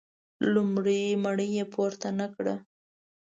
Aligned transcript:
لومړۍ 0.53 1.01
مړۍ 1.23 1.49
یې 1.57 1.65
پورته 1.73 2.07
نه 2.19 2.27
کړه. 2.35 2.55